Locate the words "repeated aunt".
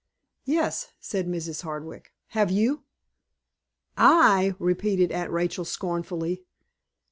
4.57-5.29